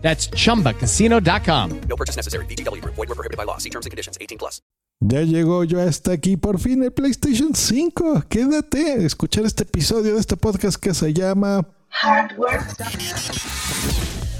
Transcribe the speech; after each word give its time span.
That's 0.00 0.30
chumbacasino.com. 0.30 1.80
No 1.88 1.96
purchase 1.96 2.16
necessary. 2.16 2.46
BGW. 2.46 2.82
Void 2.84 2.96
were 2.96 3.14
prohibited 3.14 3.36
by 3.36 3.44
law. 3.44 3.58
See 3.58 3.70
terms 3.70 3.84
and 3.84 3.90
conditions. 3.90 4.16
18 4.20 4.38
plus. 4.38 4.62
Ya 5.00 5.22
llegó 5.22 5.62
yo 5.62 5.80
hasta 5.80 6.10
aquí 6.10 6.36
por 6.36 6.58
fin 6.58 6.82
el 6.82 6.92
PlayStation 6.92 7.54
5. 7.54 8.24
Quédate 8.28 8.92
a 8.92 8.96
escuchar 8.96 9.44
este 9.44 9.62
episodio 9.62 10.14
de 10.14 10.20
este 10.20 10.36
podcast 10.36 10.76
que 10.76 10.92
se 10.92 11.12
llama 11.14 11.68
Hardware. 11.90 12.62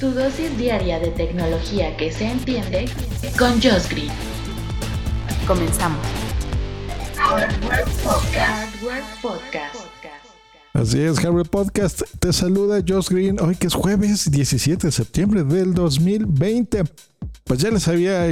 Tu 0.01 0.11
dosis 0.11 0.57
diaria 0.59 0.99
de 0.99 1.11
tecnología 1.13 1.97
que 1.97 2.13
se 2.13 2.27
entiende 2.27 2.89
con 3.39 3.53
Josh 3.63 3.89
Green. 3.89 4.11
Comenzamos. 5.47 6.05
Hardware 7.17 7.85
Podcast. 8.03 8.37
Hardware 8.37 9.05
Podcast. 9.23 9.88
Así 10.79 11.01
es, 11.01 11.19
Harry 11.25 11.43
Podcast. 11.43 12.03
Te 12.21 12.33
saluda 12.33 12.85
Josh 12.87 13.09
Green. 13.09 13.41
Hoy 13.41 13.57
que 13.57 13.67
es 13.67 13.75
jueves 13.75 14.31
17 14.31 14.87
de 14.87 14.93
septiembre 14.93 15.43
del 15.43 15.75
2020. 15.75 16.85
Pues 17.43 17.59
ya 17.59 17.71
les 17.73 17.89
había 17.89 18.29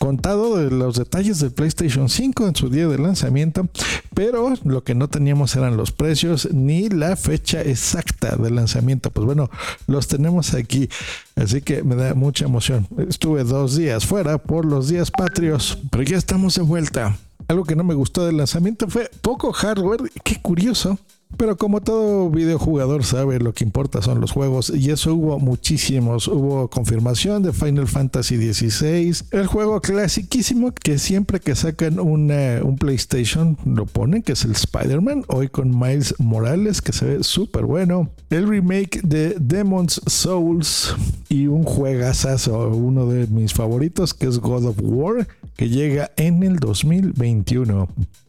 contado 0.00 0.56
de 0.56 0.72
los 0.72 0.96
detalles 0.96 1.38
del 1.38 1.52
PlayStation 1.52 2.08
5 2.08 2.48
en 2.48 2.56
su 2.56 2.68
día 2.68 2.88
de 2.88 2.98
lanzamiento, 2.98 3.68
pero 4.12 4.54
lo 4.64 4.82
que 4.82 4.96
no 4.96 5.06
teníamos 5.06 5.54
eran 5.54 5.76
los 5.76 5.92
precios 5.92 6.48
ni 6.52 6.88
la 6.88 7.14
fecha 7.14 7.62
exacta 7.62 8.34
de 8.34 8.50
lanzamiento. 8.50 9.12
Pues 9.12 9.24
bueno, 9.24 9.48
los 9.86 10.08
tenemos 10.08 10.54
aquí, 10.54 10.88
así 11.36 11.62
que 11.62 11.84
me 11.84 11.94
da 11.94 12.14
mucha 12.14 12.46
emoción. 12.46 12.88
Estuve 13.08 13.44
dos 13.44 13.76
días 13.76 14.04
fuera 14.04 14.38
por 14.38 14.64
los 14.64 14.88
días 14.88 15.12
patrios, 15.12 15.78
pero 15.92 16.02
ya 16.02 16.16
estamos 16.16 16.56
de 16.56 16.62
vuelta. 16.62 17.16
Algo 17.46 17.62
que 17.62 17.76
no 17.76 17.84
me 17.84 17.94
gustó 17.94 18.26
del 18.26 18.38
lanzamiento 18.38 18.88
fue 18.88 19.08
poco 19.22 19.52
hardware. 19.52 20.10
Qué 20.24 20.42
curioso. 20.42 20.98
Pero 21.36 21.56
como 21.56 21.80
todo 21.80 22.30
videojugador 22.30 23.04
sabe, 23.04 23.38
lo 23.38 23.52
que 23.52 23.62
importa 23.62 24.02
son 24.02 24.20
los 24.20 24.32
juegos 24.32 24.72
y 24.74 24.90
eso 24.90 25.14
hubo 25.14 25.38
muchísimos. 25.38 26.26
Hubo 26.26 26.68
confirmación 26.68 27.42
de 27.42 27.52
Final 27.52 27.86
Fantasy 27.86 28.52
XVI, 28.52 29.14
el 29.30 29.46
juego 29.46 29.80
clasiquísimo 29.80 30.72
que 30.72 30.98
siempre 30.98 31.38
que 31.38 31.54
sacan 31.54 32.00
un 32.00 32.76
PlayStation 32.78 33.56
lo 33.64 33.86
ponen, 33.86 34.22
que 34.22 34.32
es 34.32 34.44
el 34.44 34.52
Spider-Man, 34.52 35.24
hoy 35.28 35.48
con 35.48 35.78
Miles 35.78 36.14
Morales, 36.18 36.82
que 36.82 36.92
se 36.92 37.04
ve 37.04 37.22
súper 37.22 37.66
bueno. 37.66 38.10
El 38.30 38.48
remake 38.48 39.00
de 39.02 39.36
Demon's 39.38 40.00
Souls 40.06 40.94
y 41.28 41.46
un 41.46 41.62
juegazazo, 41.62 42.68
uno 42.68 43.06
de 43.06 43.26
mis 43.28 43.52
favoritos, 43.52 44.14
que 44.14 44.26
es 44.26 44.38
God 44.38 44.64
of 44.66 44.76
War, 44.80 45.28
que 45.56 45.68
llega 45.68 46.10
en 46.16 46.42
el 46.42 46.56
2021. 46.56 47.88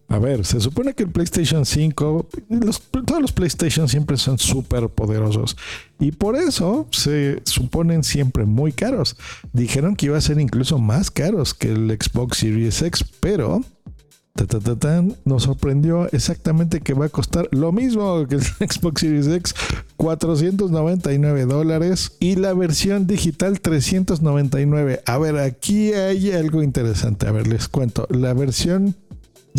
A 0.09 0.17
ver, 0.17 0.43
se 0.43 0.59
supone 0.59 0.95
que 0.95 1.03
el 1.03 1.11
PlayStation 1.11 1.67
5, 1.67 2.29
los, 2.49 2.81
todos 2.81 3.21
los 3.21 3.31
PlayStation 3.31 3.87
siempre 3.87 4.17
son 4.17 4.39
súper 4.39 4.89
poderosos 4.89 5.55
y 5.99 6.11
por 6.11 6.35
eso 6.35 6.87
se 6.89 7.41
suponen 7.45 8.03
siempre 8.03 8.45
muy 8.45 8.71
caros. 8.71 9.17
Dijeron 9.53 9.95
que 9.95 10.07
iba 10.07 10.17
a 10.17 10.21
ser 10.21 10.39
incluso 10.39 10.79
más 10.79 11.11
caros 11.11 11.53
que 11.53 11.71
el 11.71 11.91
Xbox 11.91 12.39
Series 12.39 12.81
X, 12.81 13.05
pero 13.19 13.61
ta, 14.33 14.47
ta, 14.47 14.59
ta, 14.59 14.75
tan, 14.77 15.15
nos 15.25 15.43
sorprendió 15.43 16.11
exactamente 16.11 16.81
que 16.81 16.95
va 16.95 17.05
a 17.05 17.09
costar 17.09 17.47
lo 17.51 17.71
mismo 17.71 18.25
que 18.27 18.35
el 18.35 18.41
Xbox 18.67 19.01
Series 19.01 19.27
X, 19.27 19.53
499 19.97 21.45
dólares 21.45 22.13
y 22.19 22.35
la 22.35 22.55
versión 22.55 23.05
digital 23.05 23.59
399. 23.61 25.01
A 25.05 25.17
ver, 25.19 25.37
aquí 25.37 25.93
hay 25.93 26.31
algo 26.31 26.63
interesante. 26.63 27.27
A 27.27 27.31
ver, 27.31 27.45
les 27.45 27.67
cuento. 27.67 28.07
La 28.09 28.33
versión 28.33 28.95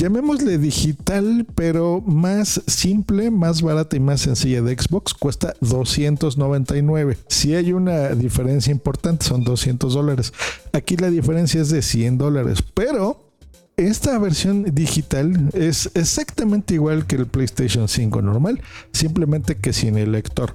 llamémosle 0.00 0.56
digital, 0.56 1.46
pero 1.54 2.00
más 2.00 2.62
simple, 2.66 3.30
más 3.30 3.60
barata 3.60 3.96
y 3.96 4.00
más 4.00 4.22
sencilla 4.22 4.62
de 4.62 4.74
Xbox, 4.74 5.12
cuesta 5.12 5.52
299. 5.60 7.18
Si 7.28 7.54
hay 7.54 7.74
una 7.74 8.08
diferencia 8.10 8.70
importante, 8.70 9.26
son 9.26 9.44
200 9.44 9.92
dólares. 9.92 10.32
Aquí 10.72 10.96
la 10.96 11.10
diferencia 11.10 11.60
es 11.60 11.68
de 11.68 11.82
100 11.82 12.16
dólares, 12.16 12.64
pero 12.72 13.30
esta 13.76 14.18
versión 14.18 14.74
digital 14.74 15.50
es 15.52 15.90
exactamente 15.94 16.74
igual 16.74 17.06
que 17.06 17.16
el 17.16 17.26
PlayStation 17.26 17.86
5 17.86 18.22
normal, 18.22 18.62
simplemente 18.92 19.56
que 19.56 19.74
sin 19.74 19.98
el 19.98 20.12
lector. 20.12 20.54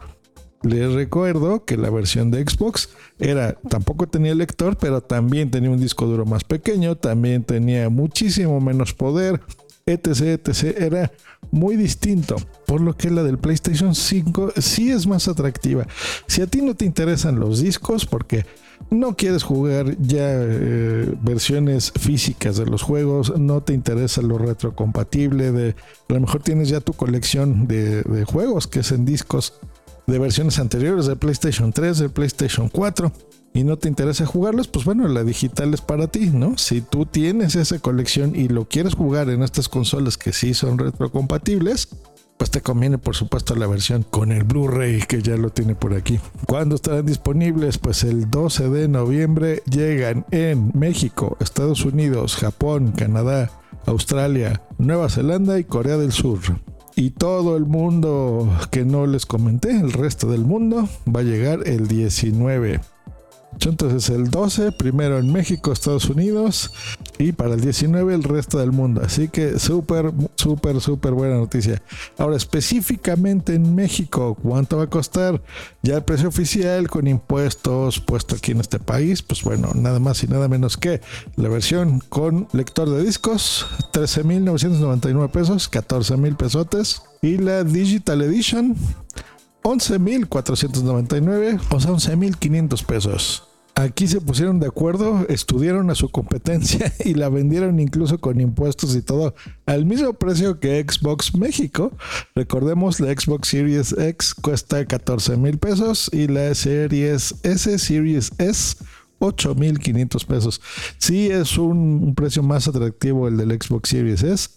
Les 0.66 0.92
recuerdo 0.94 1.64
que 1.64 1.78
la 1.78 1.92
versión 1.92 2.32
de 2.32 2.44
Xbox 2.44 2.90
era, 3.20 3.54
tampoco 3.70 4.08
tenía 4.08 4.34
lector, 4.34 4.78
pero 4.78 5.00
también 5.00 5.52
tenía 5.52 5.70
un 5.70 5.80
disco 5.80 6.08
duro 6.08 6.26
más 6.26 6.44
pequeño, 6.44 6.96
también 6.96 7.44
tenía 7.44 7.88
muchísimo 7.90 8.60
menos 8.60 8.92
poder, 8.96 9.42
etc, 9.86 10.42
etc. 10.44 10.64
Era 10.76 11.12
muy 11.52 11.76
distinto, 11.76 12.38
por 12.66 12.82
lo 12.82 12.98
que 12.98 13.12
la 13.12 13.22
del 13.22 13.38
PlayStation 13.38 13.94
5 13.94 14.54
sí 14.58 14.90
es 14.90 15.06
más 15.06 15.28
atractiva. 15.28 15.86
Si 16.26 16.42
a 16.42 16.48
ti 16.48 16.64
no 16.64 16.74
te 16.74 16.86
interesan 16.86 17.40
los 17.40 17.62
discos, 17.62 18.08
porque 18.08 18.48
no 18.90 19.16
quieres 19.16 19.44
jugar 19.44 19.96
ya 20.00 20.32
eh, 20.34 21.14
versiones 21.22 21.92
físicas 21.92 22.58
de 22.58 22.66
los 22.66 22.82
juegos, 22.82 23.38
no 23.38 23.62
te 23.62 23.74
interesa 23.74 24.24
lo 24.24 24.40
retrocompatible, 24.40 25.52
de, 25.52 25.76
a 26.10 26.14
lo 26.14 26.22
mejor 26.22 26.42
tienes 26.42 26.70
ya 26.70 26.80
tu 26.80 26.94
colección 26.94 27.68
de, 27.68 28.02
de 28.02 28.26
juegos 28.26 28.66
que 28.66 28.80
es 28.80 28.92
en 28.92 29.06
discos 29.06 29.54
de 30.08 30.20
versiones 30.20 30.60
anteriores 30.60 31.06
de 31.06 31.16
PlayStation 31.16 31.72
3, 31.72 32.00
de 32.00 32.10
PlayStation 32.10 32.70
4 32.70 33.12
y 33.54 33.64
no 33.64 33.78
te 33.78 33.88
interesa 33.88 34.26
jugarlos, 34.26 34.68
pues 34.68 34.84
bueno, 34.84 35.08
la 35.08 35.24
digital 35.24 35.74
es 35.74 35.80
para 35.80 36.08
ti, 36.08 36.30
¿no? 36.30 36.58
Si 36.58 36.82
tú 36.82 37.06
tienes 37.06 37.56
esa 37.56 37.80
colección 37.80 38.36
y 38.36 38.50
lo 38.50 38.66
quieres 38.66 38.96
jugar 38.96 39.30
en 39.30 39.44
estas 39.44 39.70
consolas 39.70 40.18
que 40.18 40.34
sí 40.34 40.54
son 40.54 40.78
retrocompatibles, 40.78 41.88
pues 42.38 42.52
te 42.52 42.60
conviene 42.60 42.98
por 42.98 43.16
supuesto 43.16 43.56
la 43.56 43.66
versión 43.66 44.04
con 44.04 44.34
el 44.34 44.44
Blu-ray 44.44 45.04
que 45.04 45.22
ya 45.22 45.38
lo 45.38 45.52
tiene 45.52 45.74
por 45.74 45.94
aquí. 45.94 46.20
¿Cuándo 46.46 46.76
estarán 46.76 47.06
disponibles? 47.06 47.78
Pues 47.78 48.04
el 48.04 48.30
12 48.30 48.70
de 48.70 48.88
noviembre 48.90 49.64
llegan 49.72 50.26
en 50.32 50.72
México, 50.74 51.38
Estados 51.40 51.86
Unidos, 51.86 52.36
Japón, 52.36 52.92
Canadá, 52.92 53.52
Australia, 53.86 54.62
Nueva 54.78 55.10
Zelanda 55.10 55.58
y 55.60 55.64
Corea 55.64 55.96
del 55.96 56.12
Sur. 56.12 56.40
Y 56.96 57.10
todo 57.12 57.58
el 57.58 57.66
mundo 57.66 58.50
que 58.72 58.86
no 58.86 59.06
les 59.06 59.26
comenté, 59.26 59.72
el 59.72 59.92
resto 59.92 60.28
del 60.28 60.46
mundo, 60.46 60.88
va 61.14 61.20
a 61.20 61.24
llegar 61.24 61.68
el 61.68 61.88
19. 61.88 62.80
Entonces 63.60 64.10
el 64.10 64.30
12, 64.30 64.72
primero 64.74 65.18
en 65.18 65.32
México, 65.32 65.72
Estados 65.72 66.10
Unidos, 66.10 66.72
y 67.18 67.32
para 67.32 67.54
el 67.54 67.62
19 67.62 68.14
el 68.14 68.24
resto 68.24 68.60
del 68.60 68.72
mundo. 68.72 69.02
Así 69.04 69.28
que 69.28 69.60
súper, 69.60 70.12
súper, 70.36 70.82
súper 70.82 71.14
buena 71.14 71.36
noticia. 71.36 71.82
Ahora, 72.18 72.36
específicamente 72.36 73.56
en 73.56 73.76
México, 73.76 74.36
¿cuánto 74.42 74.78
va 74.78 74.84
a 74.84 74.90
costar? 74.90 75.42
Ya 75.82 75.96
el 75.96 76.04
precio 76.04 76.28
oficial 76.30 76.90
con 76.90 77.08
impuestos 77.08 78.00
puesto 78.00 78.36
aquí 78.36 78.52
en 78.52 78.62
este 78.62 78.80
país, 78.80 79.22
pues 79.22 79.44
bueno, 79.44 79.72
nada 79.76 80.00
más 80.00 80.24
y 80.24 80.28
nada 80.28 80.48
menos 80.48 80.78
que 80.78 81.02
la 81.36 81.50
versión 81.50 82.02
con 82.10 82.48
lector 82.54 82.90
de 82.90 83.04
discos, 83.04 83.68
13.999 83.94 85.30
pesos, 85.30 85.72
14.000 85.72 86.36
pesotes. 86.36 87.02
Y 87.22 87.38
la 87.38 87.64
Digital 87.64 88.22
Edition, 88.22 88.76
11.499, 89.64 91.60
o 91.72 91.80
sea, 91.80 91.92
11.500 91.92 92.86
pesos. 92.86 93.55
Aquí 93.78 94.08
se 94.08 94.22
pusieron 94.22 94.62
de 94.62 94.68
acuerdo, 94.68 95.26
estudiaron 95.28 95.90
a 95.90 95.96
su 95.96 96.10
competencia 96.10 96.94
y 97.04 97.14
la 97.14 97.28
vendieron 97.28 97.78
incluso 97.82 98.20
con 98.20 98.40
impuestos 98.40 98.96
y 98.96 99.02
todo 99.02 99.36
al 99.66 99.86
mismo 99.86 100.14
precio 100.14 100.62
que 100.62 100.82
Xbox 100.82 101.36
México. 101.36 101.92
Recordemos, 102.36 103.02
la 103.02 103.12
Xbox 103.12 103.50
Series 103.50 103.92
X 103.98 104.34
cuesta 104.34 104.86
14 104.86 105.36
mil 105.36 105.58
pesos 105.58 106.10
y 106.14 106.28
la 106.28 106.56
Series 106.56 107.36
S, 107.44 107.78
Series 107.78 108.32
S, 108.38 108.78
8.500 109.20 110.26
pesos. 110.26 110.62
Sí 110.98 111.28
es 111.28 111.58
un, 111.58 112.02
un 112.02 112.16
precio 112.16 112.44
más 112.44 112.70
atractivo 112.70 113.28
el 113.28 113.36
del 113.36 113.62
Xbox 113.62 113.90
Series 113.90 114.24
S. 114.24 114.50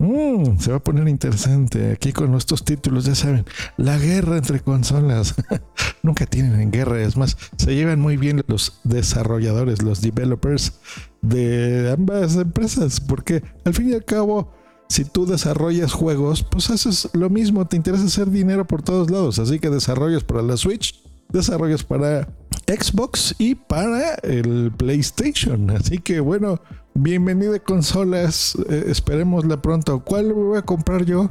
Mm, 0.00 0.56
se 0.58 0.70
va 0.70 0.78
a 0.78 0.82
poner 0.82 1.06
interesante 1.08 1.92
aquí 1.92 2.14
con 2.14 2.30
nuestros 2.30 2.64
títulos, 2.64 3.04
ya 3.04 3.14
saben, 3.14 3.44
la 3.76 3.98
guerra 3.98 4.38
entre 4.38 4.60
consolas. 4.60 5.34
Nunca 6.02 6.24
tienen 6.24 6.58
en 6.58 6.70
guerra, 6.70 7.02
es 7.02 7.18
más, 7.18 7.36
se 7.58 7.74
llevan 7.74 8.00
muy 8.00 8.16
bien 8.16 8.42
los 8.46 8.80
desarrolladores, 8.82 9.82
los 9.82 10.00
developers 10.00 10.80
de 11.20 11.90
ambas 11.92 12.34
empresas, 12.36 12.98
porque 12.98 13.42
al 13.66 13.74
fin 13.74 13.90
y 13.90 13.92
al 13.92 14.06
cabo, 14.06 14.54
si 14.88 15.04
tú 15.04 15.26
desarrollas 15.26 15.92
juegos, 15.92 16.46
pues 16.50 16.70
haces 16.70 17.10
lo 17.12 17.28
mismo, 17.28 17.66
te 17.66 17.76
interesa 17.76 18.06
hacer 18.06 18.30
dinero 18.30 18.66
por 18.66 18.80
todos 18.80 19.10
lados, 19.10 19.38
así 19.38 19.58
que 19.58 19.68
desarrollos 19.68 20.24
para 20.24 20.40
la 20.40 20.56
Switch, 20.56 21.02
desarrollos 21.28 21.84
para 21.84 22.26
Xbox 22.66 23.34
y 23.38 23.54
para 23.54 24.14
el 24.22 24.72
PlayStation. 24.76 25.70
Así 25.70 25.98
que 25.98 26.20
bueno, 26.20 26.60
bienvenido 27.02 27.54
a 27.54 27.58
consolas. 27.58 28.56
Eh, 28.68 28.84
esperemosla 28.88 29.60
pronto. 29.62 30.00
¿Cuál 30.04 30.32
voy 30.32 30.58
a 30.58 30.62
comprar 30.62 31.04
yo? 31.04 31.30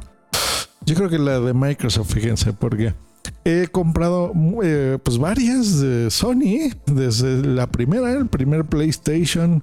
Yo 0.84 0.94
creo 0.94 1.08
que 1.08 1.18
la 1.18 1.40
de 1.40 1.54
Microsoft, 1.54 2.12
fíjense, 2.12 2.52
porque 2.52 2.94
he 3.44 3.68
comprado 3.68 4.32
eh, 4.62 4.98
pues 5.02 5.18
varias 5.18 5.80
de 5.80 6.10
Sony, 6.10 6.72
desde 6.86 7.42
la 7.42 7.70
primera, 7.70 8.12
el 8.12 8.26
primer 8.26 8.64
PlayStation. 8.64 9.62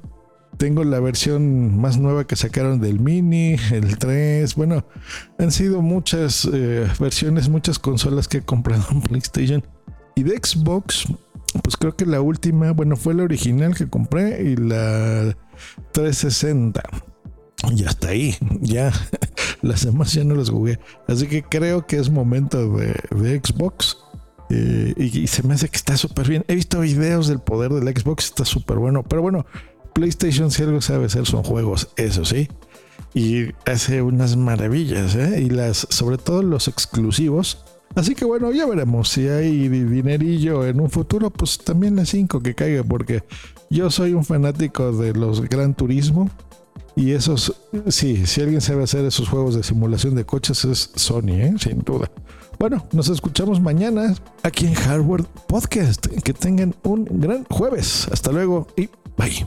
Tengo 0.57 0.83
la 0.83 1.00
versión 1.00 1.80
más 1.80 1.98
nueva 1.98 2.25
que 2.25 2.36
sacaron 2.36 2.80
del 2.80 3.00
Mini, 3.00 3.57
el 3.71 3.98
3. 3.98 4.56
Bueno, 4.56 4.86
han 5.38 5.51
sido 5.51 5.81
muchas 5.81 6.50
eh, 6.51 6.88
versiones, 7.00 7.50
muchas 7.50 7.80
consolas 7.80 8.27
que 8.27 8.38
he 8.38 8.42
comprado 8.42 8.86
en 8.92 9.01
PlayStation. 9.04 9.63
Y 10.15 10.24
de 10.24 10.39
Xbox, 10.42 11.06
pues 11.67 11.75
creo 11.75 11.97
que 11.97 12.05
la 12.05 12.21
última, 12.21 12.71
bueno, 12.71 12.95
fue 12.95 13.13
la 13.13 13.23
original 13.23 13.75
que 13.75 13.89
compré 13.89 14.41
y 14.41 14.55
la 14.55 15.35
360. 15.91 16.81
Y 17.75 17.83
hasta 17.83 18.07
ahí, 18.07 18.37
ya 18.61 18.93
las 19.61 19.83
demás 19.83 20.13
ya 20.13 20.23
no 20.23 20.35
las 20.35 20.49
jugué. 20.49 20.79
Así 21.09 21.27
que 21.27 21.43
creo 21.43 21.85
que 21.85 21.97
es 21.97 22.09
momento 22.09 22.77
de, 22.77 23.41
Xbox. 23.43 23.97
Eh, 24.49 24.93
y, 24.95 25.27
se 25.27 25.43
me 25.43 25.55
hace 25.55 25.67
que 25.67 25.75
está 25.75 25.97
súper 25.97 26.29
bien. 26.29 26.45
He 26.47 26.55
visto 26.55 26.79
videos 26.79 27.27
del 27.27 27.41
poder 27.41 27.73
del 27.73 27.93
Xbox, 27.93 28.27
está 28.27 28.45
súper 28.45 28.77
bueno. 28.77 29.03
Pero 29.03 29.21
bueno, 29.21 29.45
PlayStation 29.91 30.51
si 30.51 30.63
algo 30.63 30.79
sabe 30.79 31.07
hacer 31.07 31.25
son 31.25 31.43
juegos, 31.43 31.89
eso 31.97 32.23
sí. 32.23 32.47
Y 33.13 33.47
hace 33.65 34.01
unas 34.01 34.37
maravillas, 34.37 35.15
¿eh? 35.15 35.41
Y 35.41 35.49
las, 35.49 35.85
sobre 35.89 36.17
todo 36.17 36.43
los 36.43 36.69
exclusivos 36.69 37.65
Así 37.95 38.13
que 38.13 38.25
bueno, 38.25 38.51
ya 38.51 38.65
veremos 38.65 39.09
si 39.09 39.27
hay 39.27 39.67
dinerillo 39.69 40.65
en 40.65 40.79
un 40.79 40.89
futuro, 40.89 41.29
pues 41.29 41.57
también 41.57 41.95
la 41.95 42.05
5 42.05 42.41
que 42.41 42.53
caiga, 42.53 42.83
porque 42.83 43.23
yo 43.69 43.89
soy 43.89 44.13
un 44.13 44.23
fanático 44.23 44.91
de 44.91 45.13
los 45.13 45.41
Gran 45.41 45.73
Turismo. 45.73 46.29
Y 46.95 47.11
esos, 47.11 47.53
sí, 47.89 48.25
si 48.25 48.41
alguien 48.41 48.59
sabe 48.59 48.83
hacer 48.83 49.05
esos 49.05 49.29
juegos 49.29 49.55
de 49.55 49.61
simulación 49.61 50.15
de 50.15 50.25
coches 50.25 50.65
es 50.65 50.91
Sony, 50.95 51.29
¿eh? 51.29 51.53
sin 51.59 51.79
duda. 51.79 52.09
Bueno, 52.57 52.83
nos 52.91 53.07
escuchamos 53.09 53.61
mañana 53.61 54.15
aquí 54.41 54.65
en 54.65 54.73
Hardware 54.73 55.23
Podcast. 55.47 56.07
Que 56.07 56.33
tengan 56.33 56.73
un 56.83 57.05
gran 57.05 57.43
jueves. 57.45 58.07
Hasta 58.11 58.31
luego 58.31 58.67
y 58.75 58.89
bye. 59.15 59.45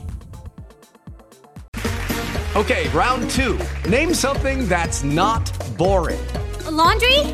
Okay, 2.55 2.87
round 2.93 3.29
two. 3.29 3.57
Name 3.89 4.13
something 4.13 4.67
that's 4.67 5.03
not 5.03 5.51
boring. 5.77 6.19
laundry? 6.69 7.33